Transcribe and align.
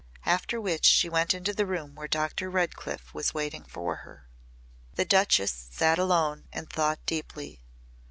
After 0.25 0.59
which 0.59 0.83
she 0.85 1.09
went 1.09 1.31
into 1.31 1.53
the 1.53 1.67
room 1.67 1.93
where 1.93 2.07
Dr. 2.07 2.49
Redcliff 2.49 3.13
was 3.13 3.35
waiting 3.35 3.63
for 3.63 3.97
her. 3.97 4.27
The 4.95 5.05
Duchess 5.05 5.67
sat 5.69 5.99
alone 5.99 6.47
and 6.51 6.67
thought 6.67 7.05
deeply. 7.05 7.61